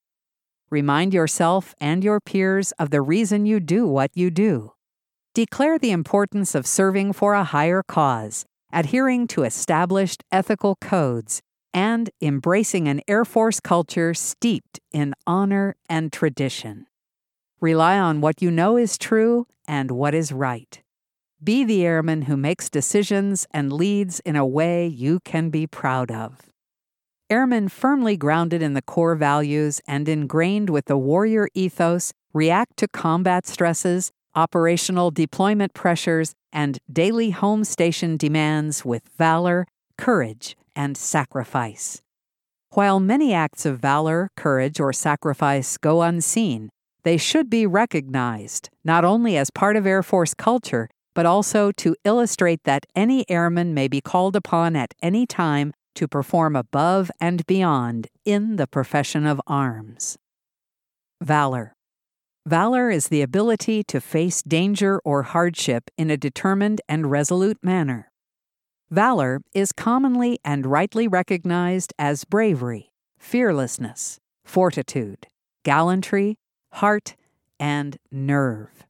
Remind 0.72 1.12
yourself 1.12 1.74
and 1.82 2.02
your 2.02 2.18
peers 2.18 2.72
of 2.78 2.88
the 2.88 3.02
reason 3.02 3.44
you 3.44 3.60
do 3.60 3.86
what 3.86 4.10
you 4.14 4.30
do. 4.30 4.72
Declare 5.34 5.78
the 5.78 5.90
importance 5.90 6.54
of 6.54 6.66
serving 6.66 7.12
for 7.12 7.34
a 7.34 7.44
higher 7.44 7.82
cause, 7.82 8.46
adhering 8.72 9.26
to 9.28 9.42
established 9.42 10.24
ethical 10.32 10.76
codes, 10.76 11.42
and 11.74 12.08
embracing 12.22 12.88
an 12.88 13.02
Air 13.06 13.26
Force 13.26 13.60
culture 13.60 14.14
steeped 14.14 14.80
in 14.90 15.12
honor 15.26 15.76
and 15.90 16.10
tradition. 16.10 16.86
Rely 17.60 17.98
on 17.98 18.22
what 18.22 18.40
you 18.40 18.50
know 18.50 18.78
is 18.78 18.96
true 18.96 19.46
and 19.68 19.90
what 19.90 20.14
is 20.14 20.32
right. 20.32 20.82
Be 21.44 21.64
the 21.64 21.84
airman 21.84 22.22
who 22.22 22.36
makes 22.38 22.70
decisions 22.70 23.46
and 23.50 23.70
leads 23.70 24.20
in 24.20 24.36
a 24.36 24.46
way 24.46 24.86
you 24.86 25.20
can 25.20 25.50
be 25.50 25.66
proud 25.66 26.10
of. 26.10 26.51
Airmen 27.32 27.70
firmly 27.70 28.18
grounded 28.18 28.60
in 28.60 28.74
the 28.74 28.82
core 28.82 29.14
values 29.14 29.80
and 29.88 30.06
ingrained 30.06 30.68
with 30.68 30.84
the 30.84 30.98
warrior 30.98 31.48
ethos 31.54 32.12
react 32.34 32.76
to 32.76 32.88
combat 32.88 33.46
stresses, 33.46 34.12
operational 34.34 35.10
deployment 35.10 35.72
pressures, 35.72 36.34
and 36.52 36.78
daily 36.92 37.30
home 37.30 37.64
station 37.64 38.18
demands 38.18 38.84
with 38.84 39.08
valor, 39.16 39.66
courage, 39.96 40.58
and 40.76 40.94
sacrifice. 40.94 42.02
While 42.72 43.00
many 43.00 43.32
acts 43.32 43.64
of 43.64 43.78
valor, 43.78 44.28
courage, 44.36 44.78
or 44.78 44.92
sacrifice 44.92 45.78
go 45.78 46.02
unseen, 46.02 46.68
they 47.02 47.16
should 47.16 47.48
be 47.48 47.66
recognized, 47.66 48.68
not 48.84 49.06
only 49.06 49.38
as 49.38 49.48
part 49.48 49.76
of 49.76 49.86
Air 49.86 50.02
Force 50.02 50.34
culture, 50.34 50.90
but 51.14 51.24
also 51.24 51.72
to 51.72 51.96
illustrate 52.04 52.64
that 52.64 52.84
any 52.94 53.24
airman 53.30 53.72
may 53.72 53.88
be 53.88 54.02
called 54.02 54.36
upon 54.36 54.76
at 54.76 54.92
any 55.02 55.24
time 55.24 55.72
to 55.94 56.08
perform 56.08 56.56
above 56.56 57.10
and 57.20 57.46
beyond 57.46 58.08
in 58.24 58.56
the 58.56 58.66
profession 58.66 59.26
of 59.26 59.40
arms. 59.46 60.16
Valor. 61.20 61.74
Valor 62.46 62.90
is 62.90 63.08
the 63.08 63.22
ability 63.22 63.84
to 63.84 64.00
face 64.00 64.42
danger 64.42 65.00
or 65.04 65.22
hardship 65.22 65.90
in 65.96 66.10
a 66.10 66.16
determined 66.16 66.80
and 66.88 67.10
resolute 67.10 67.58
manner. 67.62 68.10
Valor 68.90 69.40
is 69.54 69.72
commonly 69.72 70.38
and 70.44 70.66
rightly 70.66 71.06
recognized 71.06 71.94
as 71.98 72.24
bravery, 72.24 72.92
fearlessness, 73.18 74.18
fortitude, 74.44 75.28
gallantry, 75.64 76.36
heart, 76.72 77.14
and 77.60 77.96
nerve. 78.10 78.84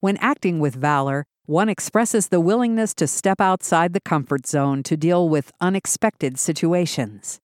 When 0.00 0.16
acting 0.16 0.58
with 0.58 0.74
valor, 0.74 1.24
one 1.46 1.68
expresses 1.68 2.28
the 2.28 2.40
willingness 2.40 2.94
to 2.94 3.06
step 3.06 3.40
outside 3.40 3.92
the 3.92 4.00
comfort 4.00 4.46
zone 4.46 4.82
to 4.84 4.96
deal 4.96 5.28
with 5.28 5.52
unexpected 5.60 6.38
situations. 6.38 7.40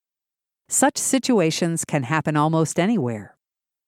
Such 0.69 0.99
situations 0.99 1.85
can 1.85 2.05
happen 2.05 2.37
almost 2.37 2.78
anywhere. 2.78 3.37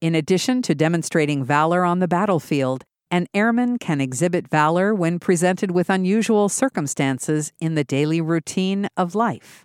In 0.00 0.14
addition 0.14 0.62
to 0.62 0.74
demonstrating 0.74 1.44
valor 1.44 1.84
on 1.84 1.98
the 1.98 2.08
battlefield, 2.08 2.84
an 3.10 3.26
airman 3.34 3.78
can 3.78 4.00
exhibit 4.00 4.48
valor 4.48 4.94
when 4.94 5.18
presented 5.18 5.72
with 5.72 5.90
unusual 5.90 6.48
circumstances 6.48 7.52
in 7.60 7.74
the 7.74 7.84
daily 7.84 8.20
routine 8.20 8.88
of 8.96 9.14
life. 9.14 9.64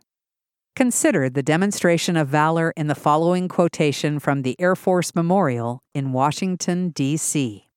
Consider 0.75 1.29
the 1.29 1.43
demonstration 1.43 2.17
of 2.17 2.27
valor 2.27 2.73
in 2.75 2.87
the 2.87 2.95
following 2.95 3.47
quotation 3.47 4.19
from 4.19 4.41
the 4.41 4.59
Air 4.59 4.75
Force 4.75 5.15
Memorial 5.15 5.81
in 5.93 6.11
Washington, 6.11 6.89
D.C. 6.89 7.69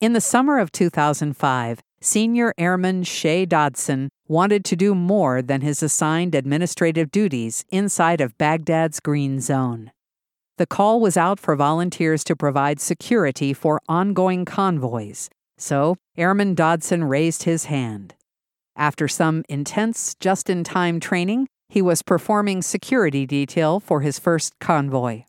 In 0.00 0.12
the 0.12 0.20
summer 0.20 0.58
of 0.58 0.70
2005, 0.70 1.80
Senior 2.00 2.54
Airman 2.56 3.02
Shay 3.02 3.44
Dodson 3.44 4.08
wanted 4.28 4.64
to 4.66 4.76
do 4.76 4.94
more 4.94 5.42
than 5.42 5.62
his 5.62 5.82
assigned 5.82 6.32
administrative 6.32 7.10
duties 7.10 7.64
inside 7.70 8.20
of 8.20 8.38
Baghdad's 8.38 9.00
Green 9.00 9.40
Zone. 9.40 9.90
The 10.58 10.66
call 10.66 11.00
was 11.00 11.16
out 11.16 11.40
for 11.40 11.56
volunteers 11.56 12.22
to 12.24 12.36
provide 12.36 12.80
security 12.80 13.52
for 13.52 13.80
ongoing 13.88 14.44
convoys, 14.44 15.28
so 15.56 15.96
Airman 16.16 16.54
Dodson 16.54 17.02
raised 17.02 17.42
his 17.42 17.64
hand. 17.64 18.14
After 18.76 19.08
some 19.08 19.44
intense, 19.48 20.14
just 20.20 20.48
in 20.48 20.62
time 20.62 21.00
training, 21.00 21.48
he 21.68 21.82
was 21.82 22.02
performing 22.02 22.62
security 22.62 23.26
detail 23.26 23.80
for 23.80 24.02
his 24.02 24.20
first 24.20 24.54
convoy. 24.60 25.24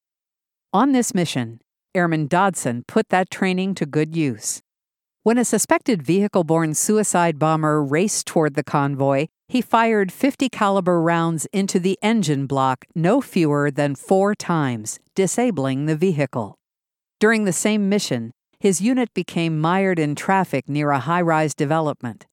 On 0.71 0.91
this 0.91 1.15
mission, 1.15 1.61
Airman 1.95 2.27
Dodson 2.27 2.83
put 2.87 3.09
that 3.09 3.31
training 3.31 3.73
to 3.75 3.87
good 3.87 4.15
use. 4.15 4.61
When 5.29 5.37
a 5.37 5.45
suspected 5.45 6.01
vehicle-borne 6.01 6.73
suicide 6.73 7.37
bomber 7.37 7.83
raced 7.83 8.25
toward 8.25 8.55
the 8.55 8.63
convoy, 8.63 9.27
he 9.47 9.61
fired 9.61 10.11
50 10.11 10.49
caliber 10.49 10.99
rounds 10.99 11.45
into 11.53 11.79
the 11.79 11.99
engine 12.01 12.47
block 12.47 12.85
no 12.95 13.21
fewer 13.21 13.69
than 13.69 13.93
4 13.93 14.33
times, 14.33 14.99
disabling 15.13 15.85
the 15.85 15.95
vehicle. 15.95 16.57
During 17.19 17.43
the 17.43 17.53
same 17.53 17.87
mission, 17.87 18.31
his 18.59 18.81
unit 18.81 19.13
became 19.13 19.61
mired 19.61 19.99
in 19.99 20.15
traffic 20.15 20.67
near 20.67 20.89
a 20.89 20.99
high-rise 21.01 21.53
development. 21.53 22.25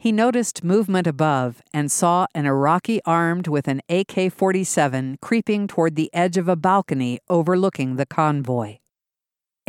He 0.00 0.10
noticed 0.10 0.64
movement 0.64 1.06
above 1.06 1.62
and 1.72 1.88
saw 1.88 2.26
an 2.34 2.46
Iraqi 2.46 3.00
armed 3.06 3.46
with 3.46 3.68
an 3.68 3.80
AK 3.88 4.32
47 4.32 5.18
creeping 5.22 5.68
toward 5.68 5.94
the 5.94 6.10
edge 6.12 6.36
of 6.36 6.48
a 6.48 6.56
balcony 6.56 7.20
overlooking 7.28 7.94
the 7.94 8.06
convoy. 8.06 8.78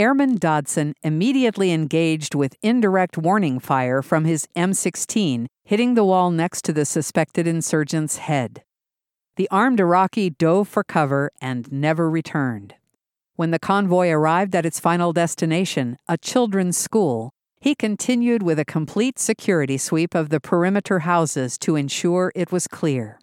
Airman 0.02 0.38
Dodson 0.38 0.96
immediately 1.04 1.72
engaged 1.72 2.34
with 2.34 2.56
indirect 2.64 3.20
warning 3.20 3.60
fire 3.60 4.02
from 4.02 4.26
his 4.26 4.48
M16, 4.56 5.46
hitting 5.64 5.94
the 5.94 6.04
wall 6.04 6.32
next 6.32 6.66
to 6.66 6.74
the 6.74 6.86
suspected 6.86 7.46
insurgent's 7.46 8.18
head. 8.18 8.64
The 9.36 9.48
armed 9.52 9.80
Iraqi 9.80 10.32
dove 10.32 10.68
for 10.68 10.84
cover 10.84 11.30
and 11.40 11.72
never 11.72 12.10
returned. 12.10 12.74
When 13.36 13.52
the 13.52 13.60
convoy 13.60 14.10
arrived 14.10 14.56
at 14.56 14.66
its 14.66 14.80
final 14.80 15.14
destination, 15.14 15.98
a 16.08 16.18
children's 16.18 16.78
school, 16.78 17.30
he 17.60 17.76
continued 17.76 18.42
with 18.42 18.58
a 18.58 18.66
complete 18.66 19.20
security 19.20 19.78
sweep 19.78 20.16
of 20.16 20.30
the 20.30 20.40
perimeter 20.40 21.02
houses 21.02 21.60
to 21.60 21.76
ensure 21.76 22.32
it 22.34 22.52
was 22.52 22.66
clear. 22.66 23.20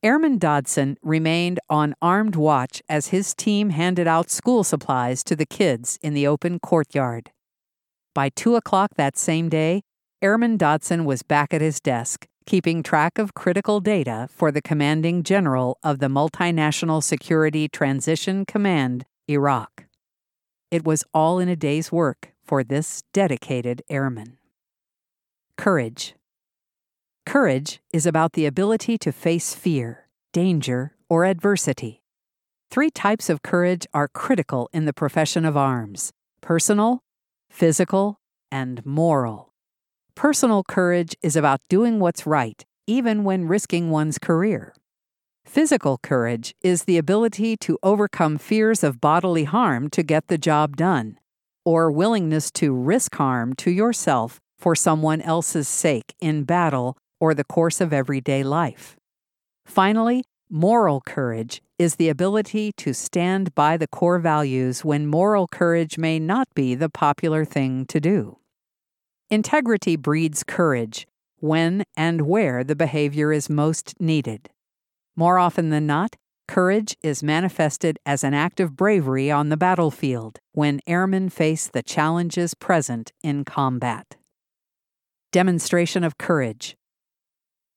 Airman 0.00 0.38
Dodson 0.38 0.96
remained 1.02 1.58
on 1.68 1.92
armed 2.00 2.36
watch 2.36 2.80
as 2.88 3.08
his 3.08 3.34
team 3.34 3.70
handed 3.70 4.06
out 4.06 4.30
school 4.30 4.62
supplies 4.62 5.24
to 5.24 5.34
the 5.34 5.44
kids 5.44 5.98
in 6.00 6.14
the 6.14 6.24
open 6.24 6.60
courtyard. 6.60 7.32
By 8.14 8.28
2 8.28 8.54
o'clock 8.54 8.92
that 8.94 9.18
same 9.18 9.48
day, 9.48 9.82
Airman 10.22 10.56
Dodson 10.56 11.04
was 11.04 11.24
back 11.24 11.52
at 11.52 11.60
his 11.60 11.80
desk, 11.80 12.28
keeping 12.46 12.84
track 12.84 13.18
of 13.18 13.34
critical 13.34 13.80
data 13.80 14.28
for 14.30 14.52
the 14.52 14.62
commanding 14.62 15.24
general 15.24 15.78
of 15.82 15.98
the 15.98 16.06
Multinational 16.06 17.02
Security 17.02 17.68
Transition 17.68 18.46
Command, 18.46 19.04
Iraq. 19.28 19.86
It 20.70 20.84
was 20.84 21.02
all 21.12 21.40
in 21.40 21.48
a 21.48 21.56
day's 21.56 21.90
work 21.90 22.34
for 22.44 22.62
this 22.62 23.02
dedicated 23.12 23.82
airman. 23.90 24.38
Courage. 25.56 26.14
Courage 27.28 27.82
is 27.92 28.06
about 28.06 28.32
the 28.32 28.46
ability 28.46 28.96
to 28.96 29.12
face 29.12 29.54
fear, 29.54 30.06
danger, 30.32 30.96
or 31.10 31.26
adversity. 31.26 32.00
Three 32.70 32.90
types 32.90 33.28
of 33.28 33.42
courage 33.42 33.86
are 33.92 34.08
critical 34.08 34.70
in 34.72 34.86
the 34.86 34.94
profession 34.94 35.44
of 35.44 35.54
arms 35.54 36.10
personal, 36.40 37.02
physical, 37.50 38.18
and 38.50 38.80
moral. 38.86 39.52
Personal 40.14 40.64
courage 40.64 41.14
is 41.22 41.36
about 41.36 41.60
doing 41.68 42.00
what's 42.00 42.26
right, 42.26 42.64
even 42.86 43.24
when 43.24 43.46
risking 43.46 43.90
one's 43.90 44.16
career. 44.16 44.74
Physical 45.44 45.98
courage 46.02 46.54
is 46.62 46.84
the 46.84 46.96
ability 46.96 47.58
to 47.58 47.78
overcome 47.82 48.38
fears 48.38 48.82
of 48.82 49.02
bodily 49.02 49.44
harm 49.44 49.90
to 49.90 50.02
get 50.02 50.28
the 50.28 50.38
job 50.38 50.78
done, 50.78 51.18
or 51.62 51.90
willingness 51.90 52.50
to 52.52 52.72
risk 52.72 53.16
harm 53.16 53.52
to 53.56 53.70
yourself 53.70 54.40
for 54.58 54.74
someone 54.74 55.20
else's 55.20 55.68
sake 55.68 56.14
in 56.22 56.44
battle 56.44 56.96
or 57.20 57.34
the 57.34 57.44
course 57.44 57.80
of 57.80 57.92
everyday 57.92 58.42
life. 58.42 58.96
Finally, 59.64 60.24
Moral 60.50 61.02
courage 61.02 61.60
is 61.78 61.96
the 61.96 62.08
ability 62.08 62.72
to 62.72 62.94
stand 62.94 63.54
by 63.54 63.76
the 63.76 63.86
core 63.86 64.18
values 64.18 64.82
when 64.82 65.06
moral 65.06 65.46
courage 65.46 65.98
may 65.98 66.18
not 66.18 66.48
be 66.54 66.74
the 66.74 66.88
popular 66.88 67.44
thing 67.44 67.84
to 67.84 68.00
do. 68.00 68.38
Integrity 69.28 69.94
breeds 69.94 70.42
courage 70.42 71.06
when 71.36 71.84
and 71.98 72.22
where 72.22 72.64
the 72.64 72.74
behavior 72.74 73.30
is 73.30 73.50
most 73.50 73.92
needed. 74.00 74.48
More 75.14 75.38
often 75.38 75.68
than 75.68 75.86
not, 75.86 76.16
courage 76.46 76.96
is 77.02 77.22
manifested 77.22 77.98
as 78.06 78.24
an 78.24 78.32
act 78.32 78.58
of 78.58 78.74
bravery 78.74 79.30
on 79.30 79.50
the 79.50 79.58
battlefield 79.58 80.38
when 80.52 80.80
airmen 80.86 81.28
face 81.28 81.68
the 81.68 81.82
challenges 81.82 82.54
present 82.54 83.12
in 83.22 83.44
combat. 83.44 84.16
Demonstration 85.30 86.04
of 86.04 86.16
courage. 86.16 86.77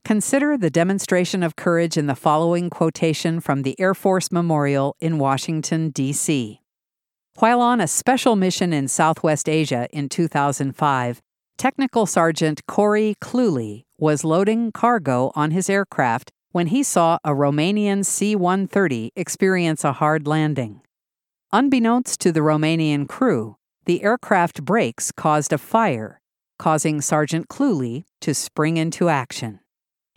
Consider 0.03 0.57
the 0.57 0.71
demonstration 0.71 1.43
of 1.43 1.55
courage 1.55 1.95
in 1.95 2.07
the 2.07 2.15
following 2.15 2.69
quotation 2.69 3.39
from 3.39 3.61
the 3.61 3.79
Air 3.79 3.93
Force 3.93 4.31
Memorial 4.31 4.95
in 4.99 5.19
Washington, 5.19 5.91
D.C. 5.91 6.59
While 7.37 7.61
on 7.61 7.79
a 7.79 7.87
special 7.87 8.35
mission 8.35 8.73
in 8.73 8.87
Southwest 8.87 9.47
Asia 9.47 9.87
in 9.91 10.09
2005, 10.09 11.21
Technical 11.57 12.07
Sergeant 12.07 12.65
Corey 12.67 13.15
Cluley 13.21 13.85
was 13.99 14.23
loading 14.23 14.71
cargo 14.71 15.31
on 15.35 15.51
his 15.51 15.69
aircraft 15.69 16.31
when 16.51 16.67
he 16.67 16.81
saw 16.81 17.19
a 17.23 17.29
Romanian 17.29 18.03
C 18.03 18.35
130 18.35 19.11
experience 19.15 19.83
a 19.83 19.93
hard 19.93 20.25
landing. 20.25 20.81
Unbeknownst 21.53 22.19
to 22.21 22.31
the 22.31 22.39
Romanian 22.39 23.07
crew, 23.07 23.57
the 23.85 24.03
aircraft 24.03 24.65
brakes 24.65 25.11
caused 25.11 25.53
a 25.53 25.59
fire, 25.59 26.19
causing 26.57 27.01
Sergeant 27.01 27.47
Cluley 27.47 28.05
to 28.21 28.33
spring 28.33 28.77
into 28.77 29.07
action. 29.07 29.59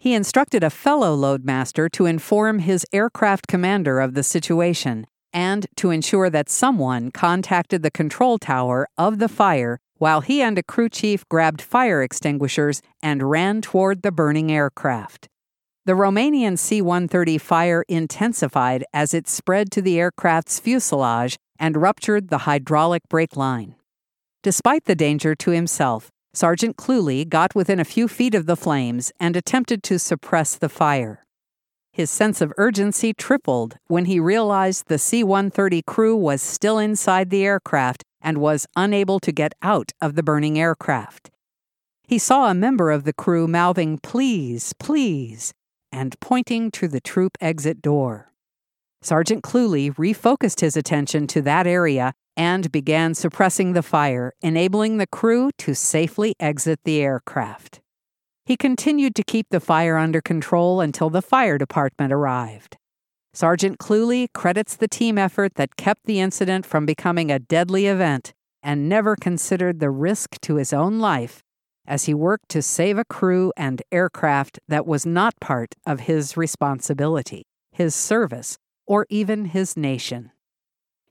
He 0.04 0.12
instructed 0.12 0.62
a 0.62 0.68
fellow 0.68 1.16
loadmaster 1.16 1.90
to 1.92 2.04
inform 2.04 2.58
his 2.58 2.84
aircraft 2.92 3.46
commander 3.46 4.00
of 4.00 4.12
the 4.12 4.22
situation 4.22 5.06
and 5.32 5.66
to 5.76 5.88
ensure 5.88 6.28
that 6.28 6.50
someone 6.50 7.10
contacted 7.10 7.82
the 7.82 7.90
control 7.90 8.36
tower 8.36 8.86
of 8.98 9.18
the 9.18 9.30
fire 9.30 9.80
while 9.96 10.20
he 10.20 10.42
and 10.42 10.58
a 10.58 10.62
crew 10.62 10.90
chief 10.90 11.26
grabbed 11.30 11.62
fire 11.62 12.02
extinguishers 12.02 12.82
and 13.02 13.30
ran 13.30 13.62
toward 13.62 14.02
the 14.02 14.12
burning 14.12 14.52
aircraft. 14.52 15.30
The 15.86 15.94
Romanian 15.94 16.58
C 16.58 16.82
130 16.82 17.38
fire 17.38 17.82
intensified 17.88 18.84
as 18.92 19.14
it 19.14 19.26
spread 19.26 19.70
to 19.70 19.80
the 19.80 19.98
aircraft's 19.98 20.60
fuselage 20.60 21.38
and 21.58 21.78
ruptured 21.78 22.28
the 22.28 22.44
hydraulic 22.44 23.08
brake 23.08 23.38
line. 23.38 23.74
Despite 24.42 24.84
the 24.84 24.94
danger 24.94 25.34
to 25.36 25.52
himself, 25.52 26.10
Sergeant 26.34 26.76
Cluley 26.76 27.28
got 27.28 27.54
within 27.54 27.78
a 27.78 27.84
few 27.84 28.08
feet 28.08 28.34
of 28.34 28.46
the 28.46 28.56
flames 28.56 29.12
and 29.20 29.36
attempted 29.36 29.84
to 29.84 30.00
suppress 30.00 30.56
the 30.56 30.68
fire. 30.68 31.24
His 31.92 32.10
sense 32.10 32.40
of 32.40 32.52
urgency 32.58 33.14
tripled 33.14 33.76
when 33.86 34.06
he 34.06 34.18
realized 34.18 34.88
the 34.88 34.98
C 34.98 35.22
130 35.22 35.82
crew 35.82 36.16
was 36.16 36.42
still 36.42 36.76
inside 36.76 37.30
the 37.30 37.44
aircraft 37.44 38.02
and 38.20 38.38
was 38.38 38.66
unable 38.74 39.20
to 39.20 39.30
get 39.30 39.52
out 39.62 39.92
of 40.00 40.16
the 40.16 40.24
burning 40.24 40.58
aircraft. 40.58 41.30
He 42.08 42.18
saw 42.18 42.50
a 42.50 42.54
member 42.54 42.90
of 42.90 43.04
the 43.04 43.12
crew 43.12 43.46
mouthing, 43.46 44.00
Please, 44.02 44.72
please, 44.80 45.54
and 45.92 46.18
pointing 46.18 46.72
to 46.72 46.88
the 46.88 47.00
troop 47.00 47.38
exit 47.40 47.80
door. 47.80 48.32
Sergeant 49.00 49.44
Cluley 49.44 49.94
refocused 49.94 50.62
his 50.62 50.76
attention 50.76 51.28
to 51.28 51.42
that 51.42 51.68
area 51.68 52.12
and 52.36 52.70
began 52.72 53.14
suppressing 53.14 53.72
the 53.72 53.82
fire, 53.82 54.32
enabling 54.42 54.98
the 54.98 55.06
crew 55.06 55.50
to 55.58 55.74
safely 55.74 56.34
exit 56.40 56.80
the 56.84 57.00
aircraft. 57.00 57.80
He 58.46 58.56
continued 58.56 59.14
to 59.14 59.24
keep 59.24 59.46
the 59.50 59.60
fire 59.60 59.96
under 59.96 60.20
control 60.20 60.80
until 60.80 61.10
the 61.10 61.22
fire 61.22 61.58
department 61.58 62.12
arrived. 62.12 62.76
Sergeant 63.32 63.78
Cluley 63.78 64.28
credits 64.32 64.76
the 64.76 64.88
team 64.88 65.18
effort 65.18 65.54
that 65.54 65.76
kept 65.76 66.04
the 66.04 66.20
incident 66.20 66.66
from 66.66 66.86
becoming 66.86 67.30
a 67.30 67.38
deadly 67.38 67.86
event 67.86 68.32
and 68.62 68.88
never 68.88 69.16
considered 69.16 69.80
the 69.80 69.90
risk 69.90 70.40
to 70.42 70.56
his 70.56 70.72
own 70.72 70.98
life 70.98 71.42
as 71.86 72.04
he 72.04 72.14
worked 72.14 72.48
to 72.48 72.62
save 72.62 72.96
a 72.98 73.04
crew 73.04 73.52
and 73.56 73.82
aircraft 73.92 74.58
that 74.68 74.86
was 74.86 75.04
not 75.04 75.38
part 75.40 75.74
of 75.86 76.00
his 76.00 76.36
responsibility, 76.36 77.44
his 77.72 77.94
service, 77.94 78.56
or 78.86 79.06
even 79.10 79.46
his 79.46 79.76
nation. 79.76 80.30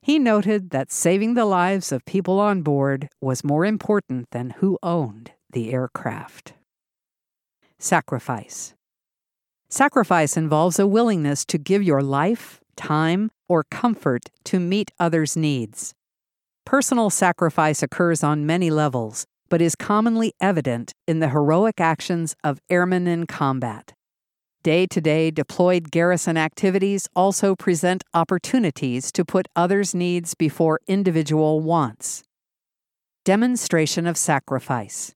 He 0.04 0.18
noted 0.18 0.68
that 0.68 0.92
saving 0.92 1.32
the 1.32 1.46
lives 1.46 1.90
of 1.90 2.04
people 2.04 2.38
on 2.38 2.60
board 2.60 3.08
was 3.22 3.42
more 3.42 3.64
important 3.64 4.28
than 4.32 4.50
who 4.58 4.78
owned 4.82 5.30
the 5.50 5.72
aircraft. 5.72 6.52
Sacrifice. 7.78 8.74
Sacrifice 9.70 10.36
involves 10.36 10.78
a 10.78 10.86
willingness 10.86 11.46
to 11.46 11.56
give 11.56 11.82
your 11.82 12.02
life, 12.02 12.60
time, 12.76 13.30
or 13.48 13.64
comfort 13.70 14.24
to 14.44 14.60
meet 14.60 14.90
others' 15.00 15.38
needs. 15.38 15.94
Personal 16.66 17.08
sacrifice 17.08 17.82
occurs 17.82 18.22
on 18.22 18.44
many 18.44 18.68
levels, 18.68 19.24
but 19.48 19.62
is 19.62 19.74
commonly 19.74 20.34
evident 20.38 20.92
in 21.08 21.20
the 21.20 21.30
heroic 21.30 21.80
actions 21.80 22.36
of 22.44 22.60
airmen 22.68 23.06
in 23.06 23.26
combat. 23.26 23.94
Day 24.64 24.86
to 24.86 25.00
day 25.02 25.30
deployed 25.30 25.90
garrison 25.90 26.38
activities 26.38 27.06
also 27.14 27.54
present 27.54 28.02
opportunities 28.14 29.12
to 29.12 29.22
put 29.22 29.46
others' 29.54 29.94
needs 29.94 30.34
before 30.34 30.80
individual 30.86 31.60
wants. 31.60 32.22
Demonstration 33.26 34.06
of 34.06 34.16
sacrifice. 34.16 35.14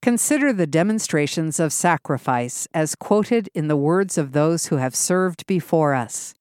Consider 0.00 0.54
the 0.54 0.66
demonstrations 0.66 1.60
of 1.60 1.74
sacrifice 1.74 2.66
as 2.72 2.94
quoted 2.94 3.50
in 3.54 3.68
the 3.68 3.76
words 3.76 4.16
of 4.16 4.32
those 4.32 4.68
who 4.68 4.76
have 4.76 4.96
served 4.96 5.46
before 5.46 5.92
us. 5.92 6.32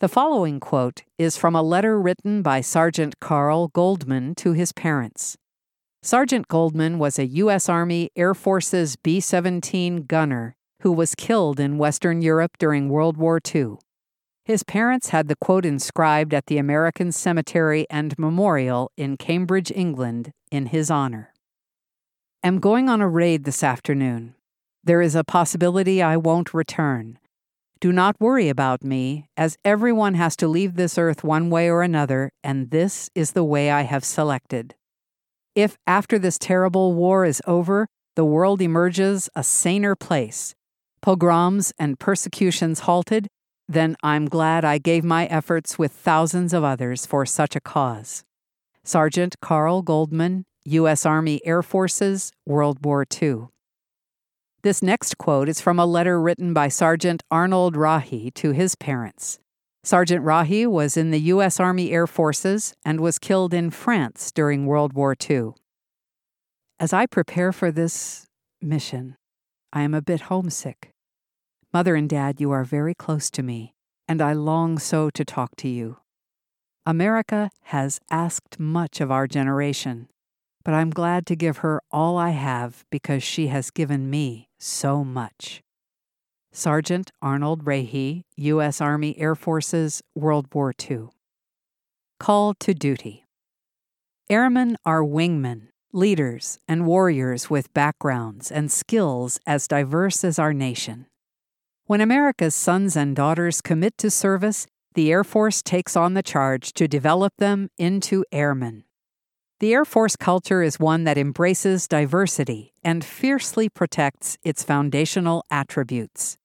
The 0.00 0.08
following 0.08 0.60
quote 0.60 1.02
is 1.18 1.36
from 1.36 1.54
a 1.54 1.62
letter 1.62 2.00
written 2.00 2.40
by 2.40 2.62
Sergeant 2.62 3.20
Carl 3.20 3.68
Goldman 3.68 4.34
to 4.36 4.54
his 4.54 4.72
parents. 4.72 5.36
Sergeant 6.02 6.48
Goldman 6.48 6.98
was 6.98 7.18
a 7.18 7.26
U.S. 7.26 7.68
Army 7.68 8.08
Air 8.16 8.32
Force's 8.32 8.96
B 8.96 9.20
17 9.20 10.06
gunner 10.06 10.56
who 10.84 10.92
was 10.92 11.16
killed 11.16 11.58
in 11.58 11.78
Western 11.78 12.22
Europe 12.22 12.52
during 12.58 12.88
World 12.88 13.16
War 13.16 13.40
II. 13.52 13.78
His 14.44 14.62
parents 14.62 15.08
had 15.08 15.26
the 15.26 15.36
quote 15.36 15.66
inscribed 15.66 16.32
at 16.32 16.46
the 16.46 16.58
American 16.58 17.10
Cemetery 17.10 17.86
and 17.90 18.16
Memorial 18.18 18.92
in 18.96 19.16
Cambridge, 19.16 19.72
England, 19.74 20.30
in 20.52 20.66
his 20.66 20.90
honor 20.90 21.34
am 22.44 22.60
going 22.60 22.90
on 22.90 23.00
a 23.00 23.08
raid 23.08 23.44
this 23.44 23.64
afternoon. 23.64 24.34
There 24.84 25.00
is 25.00 25.14
a 25.14 25.24
possibility 25.24 26.02
I 26.02 26.18
won't 26.18 26.52
return. 26.52 27.18
Do 27.80 27.90
not 27.90 28.20
worry 28.20 28.50
about 28.50 28.84
me, 28.84 29.28
as 29.34 29.56
everyone 29.64 30.12
has 30.14 30.36
to 30.36 30.46
leave 30.46 30.74
this 30.74 30.98
earth 30.98 31.24
one 31.24 31.48
way 31.48 31.70
or 31.70 31.82
another, 31.82 32.30
and 32.44 32.70
this 32.70 33.08
is 33.14 33.32
the 33.32 33.44
way 33.44 33.70
I 33.70 33.82
have 33.82 34.04
selected. 34.04 34.74
If 35.54 35.78
after 35.86 36.18
this 36.18 36.38
terrible 36.38 36.92
war 36.92 37.24
is 37.24 37.40
over, 37.46 37.86
the 38.14 38.26
world 38.26 38.60
emerges 38.60 39.30
a 39.34 39.42
saner 39.42 39.96
place, 39.96 40.54
pogroms 41.04 41.70
and 41.78 42.00
persecutions 42.00 42.80
halted, 42.80 43.28
then 43.68 43.94
I'm 44.02 44.24
glad 44.24 44.64
I 44.64 44.78
gave 44.78 45.04
my 45.04 45.26
efforts 45.26 45.78
with 45.78 45.92
thousands 45.92 46.54
of 46.54 46.64
others 46.64 47.04
for 47.04 47.26
such 47.26 47.54
a 47.54 47.60
cause. 47.60 48.24
Sergeant 48.84 49.36
Carl 49.42 49.82
Goldman, 49.82 50.46
U.S. 50.64 51.04
Army 51.04 51.42
Air 51.44 51.62
Forces, 51.62 52.32
World 52.46 52.82
War 52.86 53.04
II. 53.20 53.48
This 54.62 54.80
next 54.80 55.18
quote 55.18 55.46
is 55.46 55.60
from 55.60 55.78
a 55.78 55.84
letter 55.84 56.18
written 56.18 56.54
by 56.54 56.68
Sergeant 56.68 57.22
Arnold 57.30 57.74
Rahe 57.74 58.32
to 58.32 58.52
his 58.52 58.74
parents. 58.74 59.38
Sergeant 59.82 60.24
Rahe 60.24 60.66
was 60.66 60.96
in 60.96 61.10
the 61.10 61.20
U.S. 61.20 61.60
Army 61.60 61.92
Air 61.92 62.06
Forces 62.06 62.72
and 62.82 62.98
was 62.98 63.18
killed 63.18 63.52
in 63.52 63.70
France 63.70 64.32
during 64.32 64.64
World 64.64 64.94
War 64.94 65.14
II. 65.28 65.50
As 66.80 66.94
I 66.94 67.04
prepare 67.04 67.52
for 67.52 67.70
this 67.70 68.26
mission, 68.62 69.16
I 69.70 69.82
am 69.82 69.92
a 69.92 70.00
bit 70.00 70.22
homesick. 70.22 70.93
Mother 71.74 71.96
and 71.96 72.08
Dad, 72.08 72.40
you 72.40 72.52
are 72.52 72.62
very 72.62 72.94
close 72.94 73.28
to 73.32 73.42
me, 73.42 73.74
and 74.06 74.22
I 74.22 74.32
long 74.32 74.78
so 74.78 75.10
to 75.10 75.24
talk 75.24 75.56
to 75.56 75.68
you. 75.68 75.96
America 76.86 77.50
has 77.62 77.98
asked 78.12 78.60
much 78.60 79.00
of 79.00 79.10
our 79.10 79.26
generation, 79.26 80.08
but 80.64 80.72
I'm 80.72 80.90
glad 80.90 81.26
to 81.26 81.34
give 81.34 81.58
her 81.58 81.82
all 81.90 82.16
I 82.16 82.30
have 82.30 82.84
because 82.92 83.24
she 83.24 83.48
has 83.48 83.72
given 83.72 84.08
me 84.08 84.50
so 84.56 85.02
much. 85.02 85.62
Sergeant 86.52 87.10
Arnold 87.20 87.64
Rahe, 87.64 88.22
U.S. 88.36 88.80
Army 88.80 89.18
Air 89.18 89.34
Forces, 89.34 90.00
World 90.14 90.46
War 90.54 90.72
II. 90.88 91.08
Call 92.20 92.54
to 92.60 92.72
Duty. 92.72 93.24
Airmen 94.30 94.76
are 94.86 95.02
wingmen, 95.02 95.70
leaders, 95.92 96.60
and 96.68 96.86
warriors 96.86 97.50
with 97.50 97.74
backgrounds 97.74 98.52
and 98.52 98.70
skills 98.70 99.40
as 99.44 99.66
diverse 99.66 100.22
as 100.22 100.38
our 100.38 100.52
nation. 100.52 101.06
When 101.86 102.00
America's 102.00 102.54
sons 102.54 102.96
and 102.96 103.14
daughters 103.14 103.60
commit 103.60 103.98
to 103.98 104.10
service, 104.10 104.66
the 104.94 105.12
Air 105.12 105.22
Force 105.22 105.62
takes 105.62 105.96
on 105.96 106.14
the 106.14 106.22
charge 106.22 106.72
to 106.72 106.88
develop 106.88 107.34
them 107.36 107.68
into 107.76 108.24
airmen. 108.32 108.84
The 109.60 109.74
Air 109.74 109.84
Force 109.84 110.16
culture 110.16 110.62
is 110.62 110.80
one 110.80 111.04
that 111.04 111.18
embraces 111.18 111.86
diversity 111.86 112.72
and 112.82 113.04
fiercely 113.04 113.68
protects 113.68 114.38
its 114.42 114.62
foundational 114.62 115.44
attributes. 115.50 116.38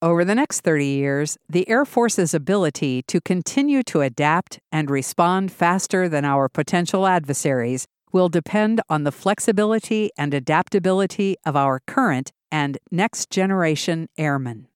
Over 0.00 0.24
the 0.24 0.36
next 0.36 0.60
30 0.60 0.86
years, 0.86 1.36
the 1.48 1.68
Air 1.68 1.84
Force's 1.84 2.32
ability 2.32 3.02
to 3.08 3.20
continue 3.20 3.82
to 3.82 4.02
adapt 4.02 4.60
and 4.70 4.88
respond 4.88 5.50
faster 5.50 6.08
than 6.08 6.24
our 6.24 6.48
potential 6.48 7.04
adversaries 7.04 7.88
will 8.12 8.28
depend 8.28 8.80
on 8.88 9.04
the 9.04 9.12
flexibility 9.12 10.10
and 10.16 10.32
adaptability 10.32 11.36
of 11.44 11.56
our 11.56 11.80
current 11.86 12.32
and 12.50 12.78
next 12.90 13.30
generation 13.30 14.08
airmen. 14.16 14.68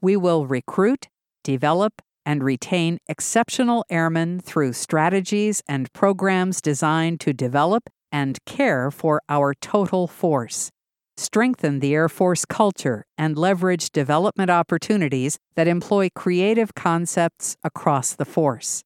We 0.00 0.16
will 0.16 0.46
recruit, 0.46 1.08
develop, 1.42 2.02
and 2.26 2.42
retain 2.42 2.98
exceptional 3.06 3.84
airmen 3.90 4.40
through 4.40 4.72
strategies 4.72 5.62
and 5.68 5.92
programs 5.92 6.60
designed 6.60 7.20
to 7.20 7.32
develop 7.32 7.90
and 8.10 8.38
care 8.46 8.90
for 8.90 9.20
our 9.28 9.54
total 9.54 10.06
force, 10.06 10.70
strengthen 11.16 11.80
the 11.80 11.94
Air 11.94 12.08
Force 12.08 12.44
culture, 12.44 13.04
and 13.18 13.36
leverage 13.36 13.90
development 13.90 14.50
opportunities 14.50 15.38
that 15.54 15.68
employ 15.68 16.08
creative 16.14 16.74
concepts 16.74 17.56
across 17.62 18.14
the 18.14 18.24
force. 18.24 18.84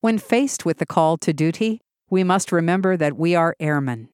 When 0.00 0.16
faced 0.16 0.64
with 0.64 0.78
the 0.78 0.86
call 0.86 1.18
to 1.18 1.32
duty, 1.32 1.80
we 2.12 2.22
must 2.22 2.52
remember 2.52 2.94
that 2.94 3.16
we 3.16 3.34
are 3.34 3.56
airmen. 3.58 4.10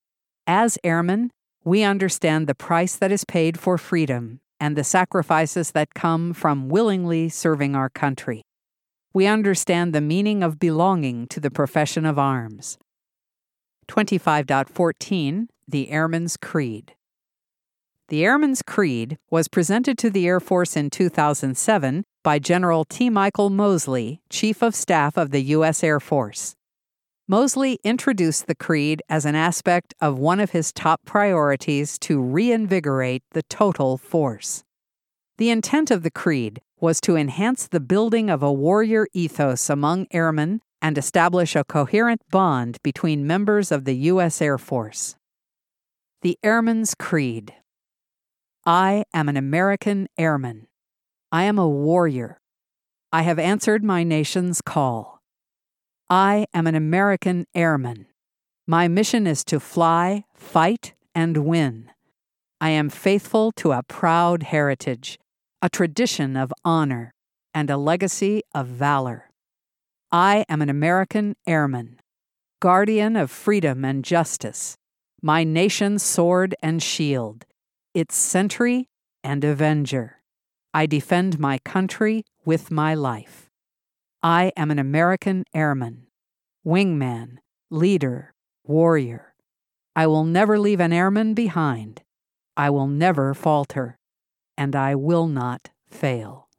As 0.46 0.78
airmen, 0.84 1.32
we 1.64 1.82
understand 1.82 2.46
the 2.46 2.54
price 2.54 2.94
that 2.94 3.10
is 3.10 3.24
paid 3.24 3.58
for 3.58 3.76
freedom 3.76 4.38
and 4.60 4.76
the 4.76 4.84
sacrifices 4.84 5.72
that 5.72 5.94
come 5.94 6.32
from 6.32 6.68
willingly 6.68 7.28
serving 7.28 7.74
our 7.74 7.88
country. 7.90 8.42
We 9.12 9.26
understand 9.26 9.92
the 9.92 10.00
meaning 10.00 10.44
of 10.44 10.60
belonging 10.60 11.26
to 11.26 11.40
the 11.40 11.50
profession 11.50 12.06
of 12.06 12.20
arms. 12.20 12.78
25.14 13.88 15.48
The 15.66 15.90
Airman's 15.90 16.36
Creed. 16.36 16.94
The 18.10 18.24
Airman's 18.24 18.62
Creed 18.62 19.18
was 19.28 19.48
presented 19.48 19.98
to 19.98 20.08
the 20.08 20.28
Air 20.28 20.38
Force 20.38 20.76
in 20.76 20.88
2007 20.88 22.04
by 22.22 22.38
General 22.38 22.84
T. 22.84 23.10
Michael 23.10 23.50
Moseley, 23.50 24.20
Chief 24.30 24.62
of 24.62 24.76
Staff 24.76 25.16
of 25.16 25.32
the 25.32 25.42
U.S. 25.42 25.82
Air 25.82 25.98
Force. 25.98 26.54
Moseley 27.30 27.78
introduced 27.84 28.46
the 28.46 28.54
Creed 28.54 29.02
as 29.10 29.26
an 29.26 29.34
aspect 29.34 29.92
of 30.00 30.18
one 30.18 30.40
of 30.40 30.52
his 30.52 30.72
top 30.72 31.02
priorities 31.04 31.98
to 31.98 32.22
reinvigorate 32.22 33.22
the 33.32 33.42
total 33.50 33.98
force. 33.98 34.64
The 35.36 35.50
intent 35.50 35.90
of 35.90 36.02
the 36.02 36.10
Creed 36.10 36.62
was 36.80 37.02
to 37.02 37.16
enhance 37.16 37.68
the 37.68 37.80
building 37.80 38.30
of 38.30 38.42
a 38.42 38.50
warrior 38.50 39.06
ethos 39.12 39.68
among 39.68 40.06
airmen 40.10 40.62
and 40.80 40.96
establish 40.96 41.54
a 41.54 41.64
coherent 41.64 42.22
bond 42.30 42.78
between 42.82 43.26
members 43.26 43.70
of 43.70 43.84
the 43.84 43.96
U.S. 43.96 44.40
Air 44.40 44.56
Force. 44.56 45.14
The 46.22 46.38
Airman's 46.42 46.94
Creed 46.94 47.54
I 48.64 49.04
am 49.12 49.28
an 49.28 49.36
American 49.36 50.08
airman. 50.16 50.66
I 51.30 51.44
am 51.44 51.58
a 51.58 51.68
warrior. 51.68 52.40
I 53.12 53.20
have 53.20 53.38
answered 53.38 53.84
my 53.84 54.02
nation's 54.02 54.62
call. 54.62 55.17
I 56.10 56.46
am 56.54 56.66
an 56.66 56.74
American 56.74 57.46
airman. 57.54 58.06
My 58.66 58.88
mission 58.88 59.26
is 59.26 59.44
to 59.44 59.60
fly, 59.60 60.24
fight, 60.34 60.94
and 61.14 61.36
win. 61.38 61.90
I 62.62 62.70
am 62.70 62.88
faithful 62.88 63.52
to 63.52 63.72
a 63.72 63.82
proud 63.82 64.44
heritage, 64.44 65.18
a 65.60 65.68
tradition 65.68 66.34
of 66.34 66.50
honor, 66.64 67.12
and 67.52 67.68
a 67.68 67.76
legacy 67.76 68.42
of 68.54 68.68
valor. 68.68 69.30
I 70.10 70.46
am 70.48 70.62
an 70.62 70.70
American 70.70 71.36
airman, 71.46 72.00
guardian 72.60 73.14
of 73.14 73.30
freedom 73.30 73.84
and 73.84 74.02
justice, 74.02 74.78
my 75.20 75.44
nation's 75.44 76.02
sword 76.02 76.54
and 76.62 76.82
shield, 76.82 77.44
its 77.92 78.16
sentry 78.16 78.88
and 79.22 79.44
avenger. 79.44 80.22
I 80.72 80.86
defend 80.86 81.38
my 81.38 81.58
country 81.58 82.24
with 82.46 82.70
my 82.70 82.94
life. 82.94 83.47
I 84.22 84.52
am 84.56 84.70
an 84.70 84.78
American 84.78 85.44
airman, 85.54 86.06
wingman, 86.66 87.38
leader, 87.70 88.34
warrior. 88.64 89.34
I 89.94 90.06
will 90.06 90.24
never 90.24 90.58
leave 90.58 90.80
an 90.80 90.92
airman 90.92 91.34
behind. 91.34 92.02
I 92.56 92.70
will 92.70 92.86
never 92.86 93.34
falter, 93.34 93.98
and 94.56 94.76
I 94.76 94.94
will 94.94 95.26
not 95.26 95.70
fail. 95.88 96.46